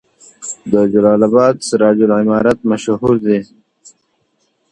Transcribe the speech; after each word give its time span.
د 0.71 0.73
جلال 0.91 1.21
اباد 1.27 1.55
سراج 1.69 1.97
العمارت 2.07 2.59
مشهور 2.71 3.15
دی 3.25 3.39